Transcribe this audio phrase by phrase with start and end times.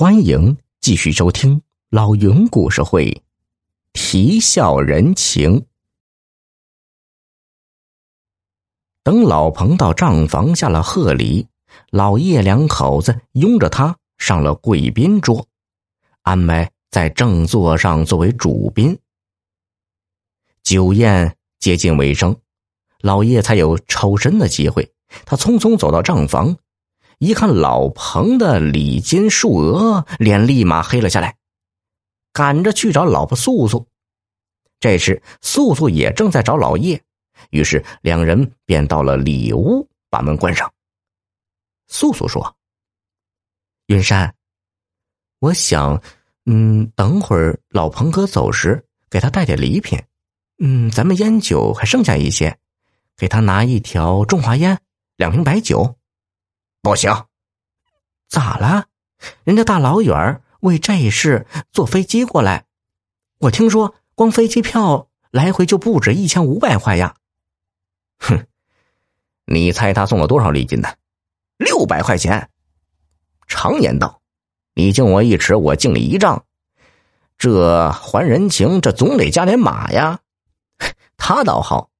[0.00, 3.20] 欢迎继续收听老云故事会，
[3.92, 5.66] 啼笑人情。
[9.02, 11.48] 等老彭到账房下了贺礼，
[11.90, 15.48] 老叶两口子拥着他上了贵宾桌，
[16.22, 18.96] 安排在正座上作为主宾。
[20.62, 22.36] 酒宴接近尾声，
[23.00, 24.92] 老叶才有抽身的机会。
[25.26, 26.56] 他匆匆走到账房。
[27.18, 31.36] 一看老彭的礼金数额，脸立马黑了下来，
[32.32, 33.88] 赶着去找老婆素素。
[34.78, 37.02] 这时素素也正在找老叶，
[37.50, 40.72] 于是两人便到了里屋，把门关上。
[41.88, 42.54] 素素说
[43.86, 44.32] ：“云山，
[45.40, 46.00] 我想，
[46.46, 50.00] 嗯，等会儿老彭哥走时，给他带点礼品。
[50.60, 52.56] 嗯，咱们烟酒还剩下一些，
[53.16, 54.80] 给他拿一条中华烟，
[55.16, 55.92] 两瓶白酒。”
[56.88, 57.26] 不行，
[58.30, 58.86] 咋了？
[59.44, 62.64] 人家大老远为这事坐飞机过来，
[63.40, 67.14] 我听说光飞机票来回就不止一千五百块呀。
[68.18, 68.46] 哼，
[69.44, 70.88] 你猜他送了多少礼金呢？
[71.58, 72.48] 六百块钱。
[73.46, 74.22] 常言道，
[74.72, 76.46] 你敬我一尺，我敬你一丈。
[77.36, 80.20] 这还人情，这总得加点码呀。
[81.18, 81.90] 他倒好，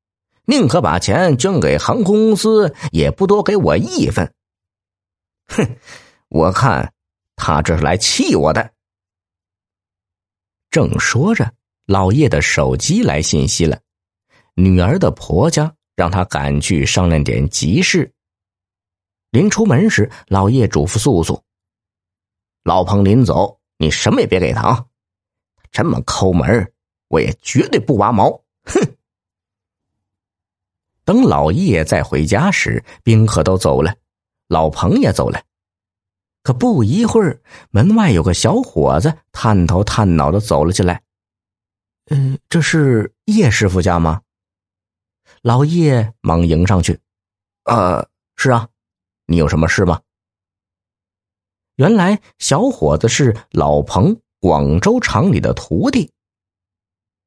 [0.47, 4.33] 宁可把钱捐给航空公司，也不多给我一分。
[5.49, 5.77] 哼，
[6.29, 6.93] 我看
[7.37, 8.73] 他这是来气我的。
[10.71, 11.51] 正说着，
[11.87, 13.81] 老叶的手机来信息了，
[14.55, 18.13] 女儿的婆家让他赶去商量点急事。
[19.31, 21.43] 临出门时，老叶嘱咐素素
[22.65, 24.85] ：“老彭临走，你什么也别给他啊！
[25.71, 26.73] 这么抠门，
[27.09, 28.31] 我也绝对不挖毛。”
[28.65, 28.81] 哼！
[31.05, 33.95] 等老叶再回家时，宾客都走了。
[34.49, 35.43] 老彭也走了，
[36.43, 41.03] 可不一会儿，门外有个小伙子探头探脑的走了进来。
[42.07, 44.23] 嗯，这是叶师傅家吗？
[45.43, 46.99] 老叶忙迎上去。
[47.65, 48.69] 呃，是啊，
[49.27, 50.01] 你有什么事吗？
[51.77, 56.11] 原来小伙子是老彭广州厂里的徒弟。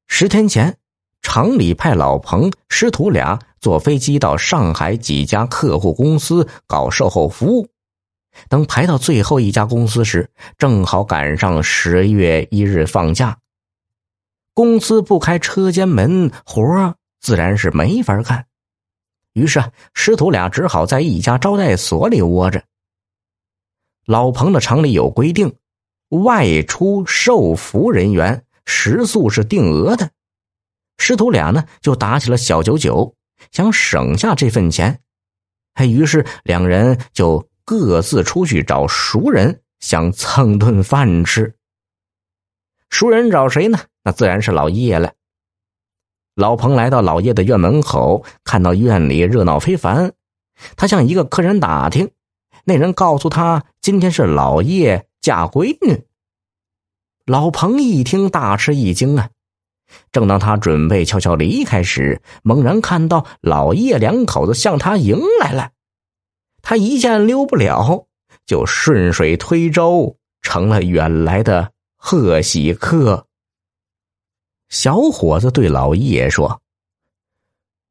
[0.08, 0.78] 十天前，
[1.22, 3.38] 厂里派老彭师徒俩。
[3.62, 7.68] 坐飞机到上海几家客户公司搞售后服务，
[8.48, 10.28] 等排到最后一家公司时，
[10.58, 13.38] 正好赶上十月一日放假。
[14.52, 18.46] 公司不开车间门，活自然是没法干。
[19.32, 19.62] 于是
[19.94, 22.64] 师徒俩只好在一家招待所里窝着。
[24.06, 25.54] 老彭的厂里有规定，
[26.08, 30.10] 外出受服人员食宿是定额的，
[31.02, 33.16] 师徒俩呢就打起了小九九。
[33.50, 35.00] 想省下这份钱，
[35.74, 41.56] 哎，于是两人就各自出去找熟人，想蹭顿饭吃。
[42.88, 43.80] 熟人找谁呢？
[44.04, 45.12] 那自然是老叶了。
[46.36, 50.12] 老彭来到老叶的院门口，看到院里热闹非凡，
[50.76, 52.12] 他向一个客人打听，
[52.64, 56.06] 那人告诉他，今天是老叶嫁闺女。
[57.26, 59.30] 老彭一听，大吃一惊啊！
[60.10, 65.70] 正当他准备悄悄离开时，猛然看到老叶两口子向他迎来了。
[66.62, 68.06] 他一见溜不了，
[68.46, 73.26] 就顺水推舟，成了远来的贺喜客。
[74.68, 76.62] 小伙子对老叶说：“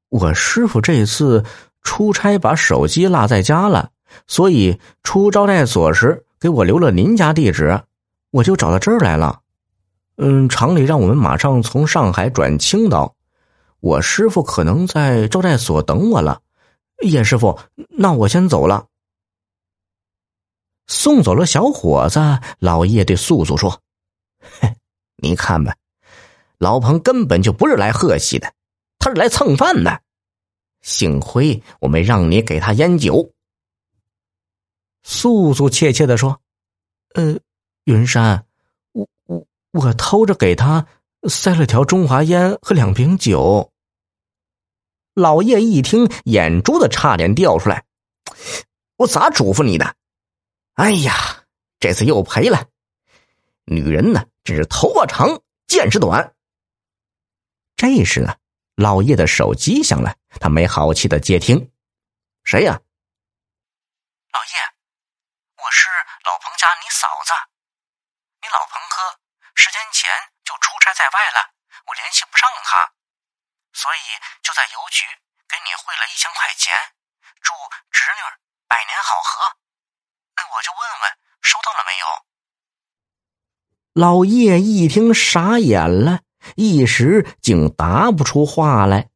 [0.09, 1.43] 我师傅这次
[1.83, 3.91] 出差把手机落在家了，
[4.25, 7.81] 所以出招待所时给我留了您家地址，
[8.31, 9.41] 我就找到这儿来了。”
[10.23, 13.15] 嗯，厂里让我们马上从上海转青岛，
[13.79, 16.43] 我师傅可能在招待所等我了。
[17.01, 17.59] 叶师傅，
[17.89, 18.85] 那我先走了。
[20.85, 22.19] 送走了小伙子，
[22.59, 23.81] 老叶对素素说
[24.59, 24.75] ：“嘿，
[25.15, 25.75] 你看吧，
[26.59, 28.53] 老彭根本就不是来贺喜的，
[28.99, 30.03] 他是来蹭饭的。
[30.81, 33.31] 幸亏我没让你给他烟酒。”
[35.01, 36.39] 素素怯怯的说
[37.15, 37.39] ：“呃，
[37.85, 38.45] 云山。”
[39.71, 40.85] 我偷着给他
[41.29, 43.71] 塞了条中华烟和两瓶酒。
[45.13, 47.85] 老叶一听，眼珠子差点掉出来。
[48.97, 49.95] 我咋嘱咐你的？
[50.73, 51.45] 哎呀，
[51.79, 52.67] 这次又赔了。
[53.65, 56.33] 女人呢，真是头发长见识短。
[57.75, 58.35] 这时呢，
[58.75, 61.71] 老叶的手机响了，他没好气的接听
[62.43, 62.81] ：“谁呀
[64.33, 64.51] ？”“老叶，
[65.55, 65.87] 我是
[66.25, 67.31] 老彭家你嫂子，
[68.41, 69.19] 你老彭哥。”
[69.61, 70.09] 十天前
[70.43, 71.53] 就出差在外了，
[71.85, 72.93] 我联系不上他，
[73.73, 75.05] 所以就在邮局
[75.47, 76.73] 给你汇了一千块钱，
[77.41, 77.53] 祝
[77.91, 78.21] 侄女
[78.67, 79.55] 百年好合。
[80.35, 81.11] 那我就问问
[81.41, 82.05] 收到了没有？
[83.93, 86.21] 老叶一听傻眼了，
[86.55, 89.11] 一时竟答不出话来。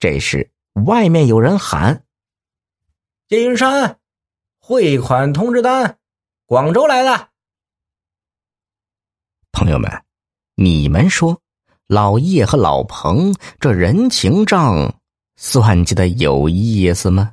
[0.00, 0.50] 这时，
[0.86, 2.06] 外面有人喊
[3.28, 4.00] ：“金云山，
[4.58, 5.98] 汇款通知单，
[6.46, 7.32] 广州来的。”
[9.56, 9.90] 朋友们，
[10.54, 11.40] 你们说，
[11.86, 15.00] 老叶和老彭这人情账
[15.36, 17.32] 算计的有意思吗？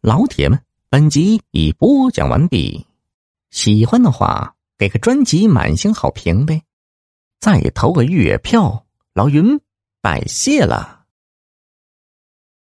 [0.00, 0.58] 老铁们，
[0.88, 2.86] 本集已播讲完毕，
[3.50, 6.62] 喜欢的话给个专辑满星好评呗，
[7.38, 9.60] 再投个月票，老云
[10.00, 10.99] 拜谢了。